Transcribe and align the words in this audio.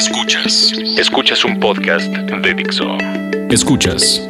Escuchas. 0.00 0.72
Escuchas 0.96 1.44
un 1.44 1.60
podcast 1.60 2.06
de 2.10 2.54
Dixo. 2.54 2.86
Escuchas. 3.50 4.26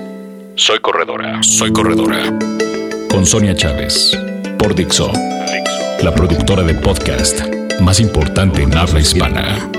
Soy 0.56 0.80
corredora. 0.80 1.40
Soy 1.44 1.72
corredora. 1.72 2.36
Con 3.08 3.24
Sonia 3.24 3.54
Chávez. 3.54 4.18
Por 4.58 4.74
Dixo. 4.74 5.12
La 6.02 6.12
productora 6.12 6.64
de 6.64 6.74
podcast 6.74 7.42
más 7.80 8.00
importante 8.00 8.62
en 8.62 8.76
habla 8.76 8.98
hispana. 8.98 9.70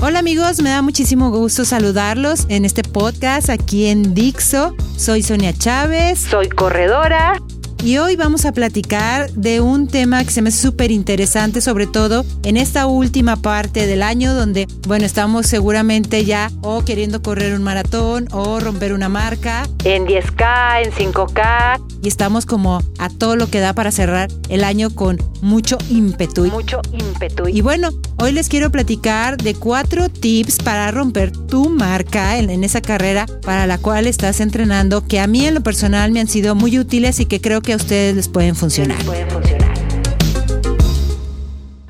Hola 0.00 0.20
amigos, 0.20 0.62
me 0.62 0.70
da 0.70 0.80
muchísimo 0.80 1.28
gusto 1.28 1.66
saludarlos 1.66 2.46
en 2.48 2.64
este 2.64 2.82
podcast 2.82 3.50
aquí 3.50 3.88
en 3.88 4.14
Dixo. 4.14 4.74
Soy 4.96 5.22
Sonia 5.22 5.52
Chávez. 5.52 6.20
Soy 6.20 6.48
corredora 6.48 7.38
y 7.84 7.98
hoy 7.98 8.16
vamos 8.16 8.46
a 8.46 8.52
platicar 8.52 9.30
de 9.32 9.60
un 9.60 9.88
tema 9.88 10.24
que 10.24 10.30
se 10.30 10.40
me 10.40 10.48
hace 10.48 10.62
súper 10.62 10.90
interesante, 10.90 11.60
sobre 11.60 11.86
todo 11.86 12.24
en 12.42 12.56
esta 12.56 12.86
última 12.86 13.36
parte 13.36 13.86
del 13.86 14.02
año 14.02 14.32
donde, 14.32 14.66
bueno, 14.88 15.04
estamos 15.04 15.46
seguramente 15.46 16.24
ya 16.24 16.50
o 16.62 16.82
queriendo 16.82 17.20
correr 17.20 17.54
un 17.54 17.62
maratón 17.62 18.26
o 18.32 18.58
romper 18.58 18.94
una 18.94 19.10
marca. 19.10 19.64
En 19.84 20.06
10K, 20.06 20.84
en 20.84 20.92
5K. 20.92 21.93
Y 22.04 22.08
estamos 22.08 22.44
como 22.44 22.82
a 22.98 23.08
todo 23.08 23.34
lo 23.34 23.48
que 23.48 23.60
da 23.60 23.72
para 23.72 23.90
cerrar 23.90 24.28
el 24.50 24.62
año 24.62 24.90
con 24.90 25.16
mucho 25.40 25.78
ímpetu. 25.88 26.44
Mucho 26.44 26.82
ímpetu. 26.92 27.48
Y 27.48 27.62
bueno, 27.62 27.92
hoy 28.18 28.32
les 28.32 28.50
quiero 28.50 28.70
platicar 28.70 29.38
de 29.38 29.54
cuatro 29.54 30.10
tips 30.10 30.58
para 30.58 30.90
romper 30.90 31.32
tu 31.32 31.70
marca 31.70 32.36
en, 32.36 32.50
en 32.50 32.62
esa 32.62 32.82
carrera 32.82 33.24
para 33.40 33.66
la 33.66 33.78
cual 33.78 34.06
estás 34.06 34.40
entrenando, 34.40 35.06
que 35.06 35.18
a 35.18 35.26
mí 35.26 35.46
en 35.46 35.54
lo 35.54 35.62
personal 35.62 36.12
me 36.12 36.20
han 36.20 36.28
sido 36.28 36.54
muy 36.54 36.78
útiles 36.78 37.20
y 37.20 37.24
que 37.24 37.40
creo 37.40 37.62
que 37.62 37.72
a 37.72 37.76
ustedes 37.76 38.14
les 38.14 38.28
pueden 38.28 38.54
funcionar. 38.54 38.98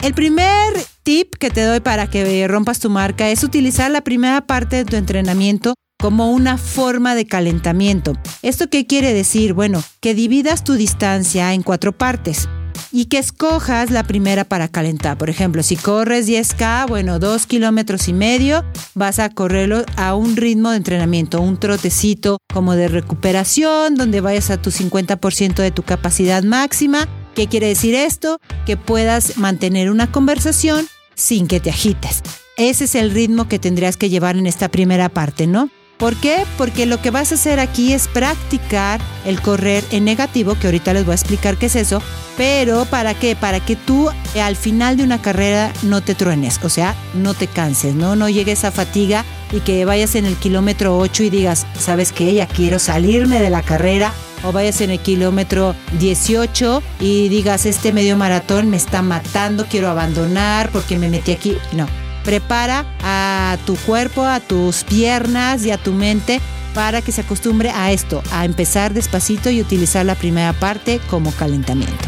El 0.01 0.15
primer 0.15 0.75
tip 1.03 1.35
que 1.35 1.51
te 1.51 1.63
doy 1.63 1.81
para 1.81 2.07
que 2.07 2.47
rompas 2.47 2.79
tu 2.79 2.89
marca 2.89 3.31
es 3.31 3.43
utilizar 3.43 3.91
la 3.91 4.03
primera 4.03 4.43
parte 4.43 4.77
de 4.77 4.85
tu 4.85 4.95
entrenamiento 4.95 5.75
como 6.05 6.31
una 6.31 6.59
forma 6.59 7.15
de 7.15 7.25
calentamiento. 7.25 8.13
¿Esto 8.43 8.69
qué 8.69 8.87
quiere 8.87 9.15
decir? 9.15 9.55
Bueno, 9.55 9.83
que 10.01 10.15
dividas 10.15 10.63
tu 10.63 10.75
distancia 10.75 11.55
en 11.55 11.63
cuatro 11.63 11.97
partes 11.97 12.47
y 12.93 13.07
que 13.07 13.17
escojas 13.17 13.91
la 13.91 14.03
primera 14.03 14.45
para 14.45 14.69
calentar. 14.69 15.17
Por 15.17 15.31
ejemplo, 15.31 15.63
si 15.63 15.77
corres 15.77 16.29
10K, 16.29 16.89
bueno, 16.89 17.19
dos 17.19 17.47
kilómetros 17.47 18.09
y 18.09 18.13
medio, 18.13 18.67
vas 18.95 19.19
a 19.19 19.31
correrlo 19.31 19.83
a 19.97 20.15
un 20.15 20.37
ritmo 20.37 20.73
de 20.73 20.77
entrenamiento, 20.77 21.41
un 21.41 21.57
trotecito 21.57 22.37
como 22.53 22.77
de 22.77 22.89
recuperación, 22.89 23.95
donde 23.95 24.21
vayas 24.21 24.51
a 24.51 24.61
tu 24.61 24.71
50% 24.71 25.55
de 25.55 25.71
tu 25.71 25.85
capacidad 25.85 26.43
máxima. 26.43 27.09
¿Qué 27.35 27.47
quiere 27.47 27.69
decir 27.69 27.95
esto? 27.95 28.41
Que 28.67 28.77
puedas 28.77 29.39
mantener 29.39 29.91
una 29.91 30.13
conversación 30.13 30.87
sin 31.15 31.47
que 31.47 31.61
te 31.61 31.71
agites. 31.71 32.23
Ese 32.59 32.85
es 32.85 32.95
el 32.95 33.11
ritmo 33.11 33.49
que 33.49 33.59
tendrías 33.59 33.97
que 33.97 34.11
llevar 34.11 34.37
en 34.37 34.47
esta 34.47 34.69
primera 34.69 35.09
parte, 35.09 35.47
¿no? 35.47 35.71
¿Por 36.05 36.17
qué? 36.17 36.45
Porque 36.59 36.85
lo 36.85 37.01
que 37.01 37.11
vas 37.11 37.33
a 37.33 37.37
hacer 37.37 37.59
aquí 37.59 37.95
es 37.95 38.09
practicar 38.09 39.01
el 39.25 39.41
correr 39.41 39.83
en 39.91 40.05
negativo, 40.05 40.55
que 40.55 40.67
ahorita 40.67 40.93
les 40.93 41.07
voy 41.07 41.13
a 41.13 41.15
explicar 41.15 41.57
qué 41.57 41.65
es 41.65 41.77
eso, 41.77 42.03
pero 42.37 42.85
¿para 42.85 43.15
qué? 43.15 43.35
Para 43.37 43.61
que 43.61 43.75
tú 43.75 44.11
eh, 44.35 44.43
al 44.43 44.55
final 44.55 44.99
de 44.99 45.05
una 45.05 45.23
carrera 45.23 45.73
no 45.83 46.03
te 46.03 46.15
truenes, 46.15 46.61
o 46.63 46.69
sea, 46.69 46.95
no 47.15 47.33
te 47.33 47.47
canses, 47.47 47.95
¿no? 47.95 48.17
No 48.17 48.29
llegues 48.29 48.65
a 48.65 48.71
fatiga 48.71 49.25
y 49.51 49.61
que 49.61 49.87
vayas 49.87 50.15
en 50.15 50.27
el 50.27 50.37
kilómetro 50.37 50.99
8 50.99 51.23
y 51.23 51.31
digas, 51.31 51.67
¿sabes 51.81 52.13
qué? 52.13 52.35
Ya 52.35 52.49
quiero 52.49 52.79
salirme 52.79 53.41
de 53.41 53.49
la 53.49 53.63
carrera. 53.63 54.13
O 54.47 54.53
vayas 54.53 54.83
en 54.83 54.91
el 54.91 54.99
kilómetro 54.99 55.75
18 55.99 56.83
y 57.01 57.31
digas, 57.31 57.65
este 57.65 57.95
medio 57.95 58.19
maratón 58.19 58.69
me 58.69 58.77
está 58.77 59.01
matando, 59.01 59.65
quiero 59.65 59.89
abandonar 59.89 60.69
porque 60.69 60.99
me 60.99 61.09
metí 61.09 61.33
aquí. 61.33 61.57
No, 61.73 61.87
prepara 62.25 62.85
a 63.03 63.57
tu 63.67 63.77
cuerpo, 63.77 64.23
a 64.23 64.41
tus 64.41 64.85
piernas 64.85 65.65
y 65.65 65.71
a 65.71 65.79
tu 65.79 65.93
mente 65.93 66.41
para 66.75 67.03
que 67.03 67.13
se 67.13 67.21
acostumbre 67.21 67.71
a 67.71 67.93
esto, 67.93 68.23
a 68.33 68.45
empezar 68.45 68.93
despacito 68.95 69.51
y 69.51 69.61
utilizar 69.61 70.05
la 70.05 70.17
primera 70.17 70.53
parte 70.53 71.01
como 71.09 71.31
calentamiento. 71.33 72.05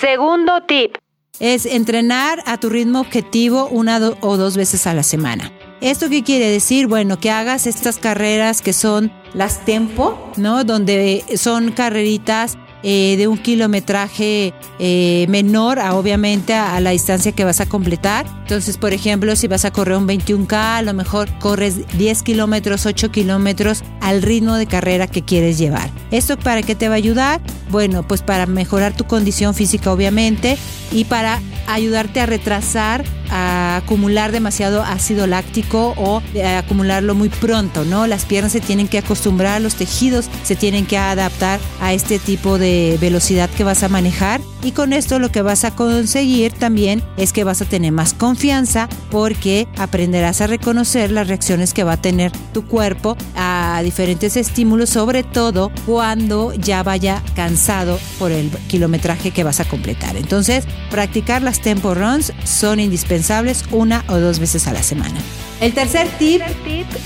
Segundo 0.00 0.62
tip. 0.68 0.96
Es 1.40 1.66
entrenar 1.66 2.42
a 2.46 2.58
tu 2.58 2.68
ritmo 2.68 3.00
objetivo 3.00 3.66
una 3.68 3.98
o 4.20 4.36
dos 4.36 4.56
veces 4.56 4.86
a 4.86 4.94
la 4.94 5.02
semana. 5.02 5.50
¿Esto 5.80 6.08
qué 6.08 6.22
quiere 6.22 6.48
decir? 6.48 6.86
Bueno, 6.86 7.18
que 7.18 7.30
hagas 7.30 7.66
estas 7.66 7.98
carreras 7.98 8.62
que 8.62 8.72
son 8.72 9.12
las 9.34 9.64
tempo, 9.64 10.32
¿no? 10.36 10.62
Donde 10.64 11.24
son 11.36 11.72
carreritas 11.72 12.56
eh, 12.86 13.16
de 13.16 13.28
un 13.28 13.38
kilometraje 13.38 14.52
eh, 14.78 15.24
menor, 15.30 15.78
a, 15.78 15.94
obviamente, 15.94 16.52
a, 16.52 16.78
la 16.80 16.90
distancia 16.90 17.32
que 17.32 17.42
vas 17.42 17.62
a 17.62 17.66
completar. 17.66 18.26
Entonces, 18.42 18.76
por 18.76 18.92
ejemplo, 18.92 19.34
si 19.36 19.48
vas 19.48 19.64
a 19.64 19.70
correr 19.70 19.96
un 19.96 20.06
21K, 20.06 20.52
a 20.52 20.82
lo 20.82 20.92
mejor 20.92 21.30
corres 21.38 21.88
10 21.96 22.22
kilómetros, 22.22 22.84
8 22.84 23.10
kilómetros 23.10 23.82
al 24.02 24.20
ritmo 24.20 24.56
de 24.56 24.66
carrera 24.66 25.06
que 25.06 25.22
quieres 25.22 25.56
llevar. 25.56 25.88
¿Esto 26.10 26.38
para 26.38 26.62
qué 26.62 26.74
te 26.74 26.88
va 26.88 26.94
a 26.94 26.98
ayudar? 26.98 27.40
Bueno, 27.70 28.06
pues 28.06 28.20
para 28.20 28.44
mejorar 28.44 28.94
tu 28.94 29.04
condición 29.04 29.54
física, 29.54 29.90
obviamente, 29.90 30.58
y 30.92 31.04
para 31.04 31.40
ayudarte 31.66 32.20
a 32.20 32.26
retrasar, 32.26 33.02
a 33.30 33.63
acumular 33.76 34.32
demasiado 34.32 34.82
ácido 34.82 35.26
láctico 35.26 35.94
o 35.96 36.22
a 36.42 36.58
acumularlo 36.58 37.14
muy 37.14 37.28
pronto, 37.28 37.84
¿no? 37.84 38.06
Las 38.06 38.24
piernas 38.24 38.52
se 38.52 38.60
tienen 38.60 38.88
que 38.88 38.98
acostumbrar, 38.98 39.60
los 39.60 39.74
tejidos 39.74 40.26
se 40.42 40.56
tienen 40.56 40.86
que 40.86 40.98
adaptar 40.98 41.60
a 41.80 41.92
este 41.92 42.18
tipo 42.18 42.58
de 42.58 42.98
velocidad 43.00 43.50
que 43.50 43.64
vas 43.64 43.82
a 43.82 43.88
manejar 43.88 44.40
y 44.64 44.72
con 44.72 44.94
esto 44.94 45.18
lo 45.18 45.30
que 45.30 45.42
vas 45.42 45.64
a 45.64 45.76
conseguir 45.76 46.52
también 46.52 47.02
es 47.18 47.34
que 47.34 47.44
vas 47.44 47.60
a 47.60 47.66
tener 47.66 47.92
más 47.92 48.14
confianza 48.14 48.88
porque 49.10 49.68
aprenderás 49.76 50.40
a 50.40 50.46
reconocer 50.46 51.10
las 51.10 51.28
reacciones 51.28 51.74
que 51.74 51.84
va 51.84 51.92
a 51.92 52.00
tener 52.00 52.32
tu 52.52 52.64
cuerpo 52.66 53.16
a 53.36 53.82
diferentes 53.84 54.38
estímulos, 54.38 54.88
sobre 54.88 55.22
todo 55.22 55.70
cuando 55.84 56.54
ya 56.54 56.82
vaya 56.82 57.22
cansado 57.36 57.98
por 58.18 58.32
el 58.32 58.50
kilometraje 58.68 59.32
que 59.32 59.44
vas 59.44 59.60
a 59.60 59.66
completar. 59.66 60.16
Entonces, 60.16 60.64
practicar 60.90 61.42
las 61.42 61.60
tempo 61.60 61.94
runs 61.94 62.32
son 62.44 62.80
indispensables 62.80 63.63
una 63.70 64.04
o 64.08 64.18
dos 64.18 64.38
veces 64.38 64.66
a 64.66 64.72
la 64.72 64.82
semana. 64.82 65.20
El 65.60 65.72
tercer 65.72 66.08
tip, 66.18 66.42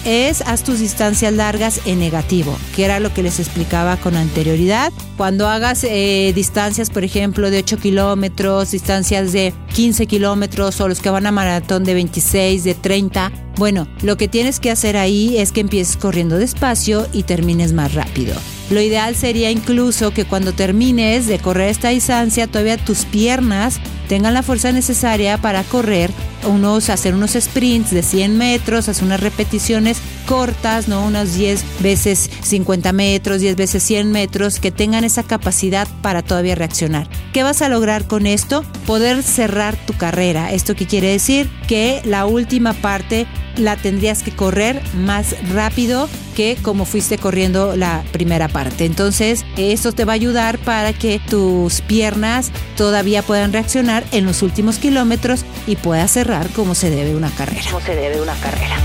es 0.05 0.41
haz 0.41 0.65
tus 0.65 0.81
distancias 0.81 1.33
largas 1.33 1.81
en 1.85 2.01
negativo, 2.01 2.57
que 2.75 2.85
era 2.85 2.99
lo 2.99 3.13
que 3.13 3.23
les 3.23 3.39
explicaba 3.39 3.97
con 3.99 4.17
anterioridad. 4.17 4.93
Cuando 5.17 5.49
hagas 5.49 5.85
eh, 5.85 6.33
distancias, 6.35 6.91
por 6.91 7.05
ejemplo, 7.05 7.51
de 7.51 7.59
8 7.59 7.77
kilómetros, 7.77 8.71
distancias 8.71 9.33
de 9.33 9.53
15 9.75 10.07
kilómetros 10.07 10.81
o 10.81 10.89
los 10.89 11.01
que 11.01 11.11
van 11.11 11.27
a 11.27 11.31
maratón 11.31 11.85
de 11.85 11.95
26, 11.95 12.65
de 12.65 12.75
30, 12.75 13.31
bueno, 13.57 13.87
lo 14.03 14.17
que 14.17 14.29
tienes 14.29 14.61
que 14.61 14.71
hacer 14.71 14.97
ahí 14.97 15.37
es 15.39 15.53
que 15.53 15.61
empieces 15.61 15.97
corriendo 15.97 16.39
despacio 16.39 17.07
y 17.13 17.25
termines 17.25 17.73
más 17.73 17.95
rápido. 17.95 18.35
Lo 18.71 18.81
ideal 18.81 19.15
sería 19.15 19.51
incluso 19.51 20.13
que 20.13 20.25
cuando 20.25 20.53
termines 20.53 21.27
de 21.27 21.39
correr 21.39 21.69
esta 21.69 21.89
distancia, 21.89 22.47
todavía 22.47 22.77
tus 22.77 23.05
piernas 23.05 23.81
tengan 24.09 24.35
la 24.35 24.43
fuerza 24.43 24.73
necesaria 24.73 25.39
para 25.39 25.63
correr 25.65 26.11
unos, 26.47 26.91
hacer 26.91 27.15
unos 27.15 27.33
sprints 27.33 27.91
de 27.91 28.03
100 28.03 28.37
metros, 28.37 28.89
hacer 28.89 29.05
unas 29.05 29.21
repeticiones 29.21 29.99
cortas, 30.27 30.89
¿no? 30.89 31.05
Unas 31.05 31.35
10 31.35 31.65
veces 31.81 32.31
50 32.43 32.93
metros, 32.93 33.41
10 33.41 33.57
veces 33.57 33.83
100 33.83 34.13
metros, 34.13 34.61
que 34.61 34.71
tengan 34.71 35.05
esa 35.05 35.23
capacidad 35.23 35.89
para 36.03 36.23
todavía 36.23 36.55
reaccionar. 36.55 37.09
¿Qué 37.33 37.43
vas 37.43 37.63
a 37.63 37.69
lograr 37.69 38.07
con 38.07 38.27
esto? 38.27 38.65
Poder 38.87 39.23
cerrar 39.23 39.77
tu 39.87 39.95
carrera. 39.95 40.53
¿Esto 40.53 40.75
qué 40.75 40.87
quiere 40.87 41.11
decir? 41.11 41.49
Que 41.67 42.03
la 42.05 42.27
última 42.27 42.73
parte 42.75 43.27
la 43.57 43.77
tendrías 43.77 44.23
que 44.23 44.31
correr 44.31 44.81
más 44.95 45.35
rápido 45.53 46.09
que 46.37 46.57
como 46.63 46.85
fuiste 46.85 47.19
corriendo 47.19 47.75
la 47.75 48.05
primera 48.13 48.47
parte. 48.47 48.85
Entonces, 48.85 49.45
eso 49.57 49.93
te 49.93 50.05
va 50.05 50.13
a 50.13 50.15
ayudar 50.15 50.59
para 50.59 50.93
que 50.93 51.21
tus 51.29 51.81
piernas 51.81 52.53
todavía 52.77 53.23
puedan 53.23 53.53
reaccionar 53.53 54.05
en 54.13 54.25
los 54.25 54.43
últimos 54.43 54.79
kilómetros 54.79 55.45
y 55.67 55.77
puedas 55.77 56.13
cerrar 56.13 56.28
como 56.55 56.75
se 56.75 56.91
debe 56.91 57.15
una 57.15 57.31
carrera. 57.31 57.63
Como 57.71 57.81
se 57.81 57.95
debe 57.95 58.21
una 58.21 58.35
carrera. 58.35 58.77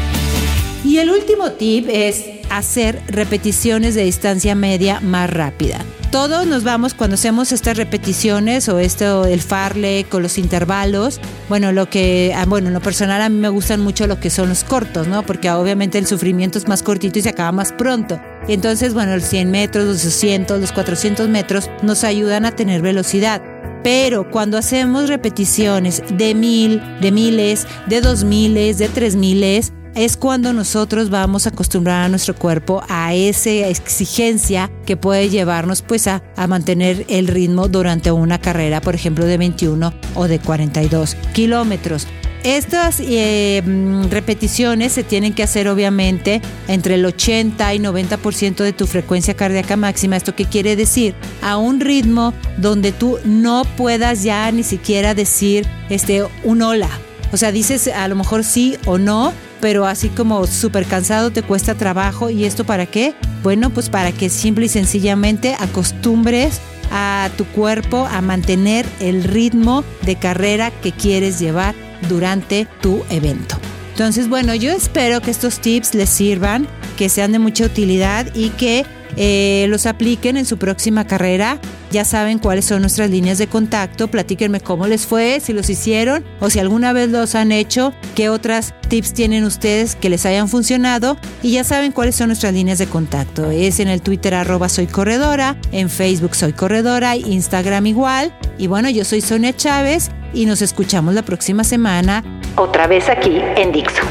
Y 0.86 0.98
el 0.98 1.10
último 1.10 1.52
tip 1.52 1.90
es 1.90 2.26
hacer 2.50 3.02
repeticiones 3.08 3.96
de 3.96 4.04
distancia 4.04 4.56
media 4.56 5.00
más 5.02 5.30
rápida. 5.30 5.80
Todos 6.12 6.46
nos 6.46 6.64
vamos 6.64 6.94
cuando 6.94 7.16
hacemos 7.16 7.52
estas 7.52 7.76
repeticiones 7.76 8.70
o 8.70 8.78
esto 8.78 9.26
el 9.26 9.42
farle 9.42 10.06
con 10.08 10.22
los 10.22 10.38
intervalos. 10.38 11.20
Bueno, 11.50 11.72
lo 11.72 11.90
que, 11.90 12.34
ah, 12.36 12.46
bueno, 12.46 12.68
en 12.68 12.76
lo 12.76 12.82
personal 12.82 13.22
a 13.22 13.30
mí 13.30 13.38
me 13.38 13.50
gustan 13.50 13.82
mucho 13.82 14.06
lo 14.06 14.20
que 14.20 14.30
son 14.30 14.50
los 14.50 14.64
cortos, 14.64 15.08
¿no? 15.08 15.24
Porque 15.24 15.50
obviamente 15.50 15.98
el 15.98 16.06
sufrimiento 16.06 16.60
es 16.60 16.68
más 16.68 16.84
cortito 16.84 17.18
y 17.18 17.24
se 17.24 17.30
acaba 17.30 17.52
más 17.52 17.72
pronto. 17.72 18.22
Entonces, 18.48 18.94
bueno, 18.94 19.16
los 19.16 19.26
100 19.26 19.50
metros, 19.50 19.86
los 19.86 20.04
200, 20.04 20.62
los 20.62 20.72
400 20.72 21.30
metros 21.30 21.70
nos 21.82 22.04
ayudan 22.04 22.46
a 22.46 22.56
tener 22.56 22.82
velocidad. 22.82 23.42
Pero 23.84 24.32
cuando 24.32 24.58
hacemos 24.58 25.10
repeticiones 25.10 26.04
de 26.18 26.34
mil, 26.34 26.82
de 27.02 27.12
miles, 27.12 27.68
de 27.88 28.02
dos 28.02 28.24
miles, 28.24 28.78
de 28.78 28.88
tres 28.88 29.16
miles, 29.16 29.74
es 29.96 30.18
cuando 30.18 30.54
nosotros 30.54 31.10
vamos 31.10 31.46
a 31.46 31.50
acostumbrar 31.50 32.06
a 32.06 32.10
nuestro 32.10 32.36
cuerpo 32.36 32.82
a 32.90 33.14
esa 33.14 33.52
exigencia 33.52 34.72
que 34.86 34.98
puede 34.98 35.30
llevarnos 35.30 35.82
pues 35.82 36.08
a, 36.08 36.24
a 36.36 36.48
mantener 36.48 37.06
el 37.10 37.28
ritmo 37.28 37.68
durante 37.68 38.12
una 38.12 38.40
carrera, 38.40 38.82
por 38.82 38.96
ejemplo, 38.96 39.26
de 39.26 39.38
21 39.38 39.94
o 40.16 40.28
de 40.28 40.40
42 40.40 41.16
kilómetros. 41.34 42.08
Estas 42.44 43.00
eh, 43.00 43.62
mm, 43.66 44.10
repeticiones 44.10 44.92
se 44.92 45.04
tienen 45.04 45.34
que 45.34 45.44
hacer 45.44 45.70
obviamente 45.70 46.42
entre 46.68 46.96
el 46.96 47.06
80 47.06 47.74
y 47.74 47.80
90% 47.80 48.64
de 48.64 48.74
tu 48.74 48.86
frecuencia 48.86 49.34
cardíaca 49.34 49.78
máxima. 49.78 50.18
¿Esto 50.18 50.36
qué 50.36 50.46
quiere 50.46 50.76
decir? 50.76 51.16
A 51.42 51.56
un 51.56 51.80
ritmo 51.80 52.34
donde 52.58 52.92
tú 52.92 53.18
no 53.24 53.64
puedas 53.78 54.24
ya 54.24 54.52
ni 54.52 54.64
siquiera 54.64 55.14
decir 55.14 55.66
este, 55.90 56.26
un 56.44 56.62
hola. 56.62 56.90
O 57.32 57.38
sea, 57.38 57.54
dices 57.54 57.88
a 57.88 58.08
lo 58.10 58.16
mejor 58.16 58.44
sí 58.44 58.78
o 58.86 58.98
no, 58.98 59.32
pero 59.62 59.86
así 59.86 60.10
como 60.10 60.46
súper 60.46 60.86
cansado 60.86 61.32
te 61.32 61.44
cuesta 61.44 61.76
trabajo. 61.76 62.30
¿Y 62.30 62.44
esto 62.44 62.66
para 62.66 62.86
qué? 62.86 63.16
Bueno, 63.42 63.70
pues 63.70 63.90
para 63.90 64.12
que 64.12 64.30
simple 64.30 64.66
y 64.66 64.70
sencillamente 64.70 65.56
acostumbres 65.58 66.60
a 66.92 67.30
tu 67.38 67.46
cuerpo 67.46 68.06
a 68.12 68.20
mantener 68.22 68.86
el 69.00 69.24
ritmo 69.24 69.86
de 70.02 70.18
carrera 70.18 70.72
que 70.72 70.92
quieres 70.92 71.40
llevar 71.40 71.74
durante 72.08 72.68
tu 72.82 73.04
evento. 73.10 73.58
Entonces, 73.92 74.28
bueno, 74.28 74.56
yo 74.56 74.72
espero 74.72 75.22
que 75.22 75.30
estos 75.30 75.60
tips 75.60 75.94
les 75.94 76.10
sirvan, 76.10 76.68
que 76.98 77.10
sean 77.10 77.32
de 77.32 77.40
mucha 77.40 77.66
utilidad 77.66 78.26
y 78.34 78.50
que 78.50 78.86
eh, 79.18 79.68
los 79.70 79.86
apliquen 79.86 80.38
en 80.38 80.46
su 80.46 80.58
próxima 80.58 81.06
carrera. 81.06 81.60
Ya 81.92 82.04
saben 82.06 82.40
cuáles 82.40 82.66
son 82.66 82.82
nuestras 82.82 83.12
líneas 83.12 83.38
de 83.38 83.46
contacto. 83.46 84.08
Platíquenme 84.08 84.60
cómo 84.62 84.88
les 84.88 85.06
fue, 85.06 85.40
si 85.40 85.54
los 85.54 85.70
hicieron 85.70 86.26
o 86.40 86.50
si 86.50 86.58
alguna 86.58 86.92
vez 86.92 87.10
los 87.10 87.36
han 87.36 87.52
hecho, 87.52 87.94
qué 88.16 88.30
otras 88.30 88.74
tips 88.90 89.14
tienen 89.14 89.44
ustedes 89.44 89.96
que 89.96 90.10
les 90.10 90.26
hayan 90.26 90.50
funcionado. 90.50 91.18
Y 91.44 91.52
ya 91.52 91.64
saben 91.64 91.92
cuáles 91.92 92.16
son 92.16 92.30
nuestras 92.30 92.54
líneas 92.54 92.80
de 92.80 92.88
contacto. 92.88 93.52
Es 93.52 93.80
en 93.80 93.90
el 93.90 94.02
Twitter 94.02 94.34
arroba 94.34 94.70
soy 94.70 94.88
corredora, 94.88 95.56
en 95.72 95.88
Facebook 95.88 96.36
soy 96.36 96.54
corredora, 96.54 97.16
Instagram 97.16 97.86
igual. 97.86 98.36
Y 98.58 98.66
bueno, 98.66 98.90
yo 98.90 99.06
soy 99.06 99.22
Sonia 99.22 99.56
Chávez 99.56 100.10
y 100.34 100.46
nos 100.46 100.62
escuchamos 100.62 101.14
la 101.14 101.22
próxima 101.24 101.64
semana. 101.64 102.24
Otra 102.56 102.88
vez 102.88 103.10
aquí 103.10 103.40
en 103.56 103.72
Dixo. 103.72 104.04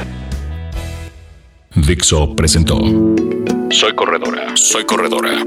Dixo 1.74 2.36
presentó 2.36 2.78
Soy 3.70 3.94
Corredora, 3.94 4.56
Soy 4.56 4.84
Corredora. 4.84 5.44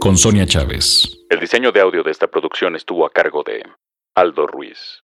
Con 0.00 0.16
Sonia 0.16 0.46
Chávez. 0.46 1.18
El 1.28 1.40
diseño 1.40 1.72
de 1.72 1.80
audio 1.80 2.02
de 2.02 2.10
esta 2.10 2.26
producción 2.26 2.74
estuvo 2.74 3.04
a 3.04 3.10
cargo 3.10 3.42
de 3.44 3.62
Aldo 4.14 4.46
Ruiz. 4.46 4.98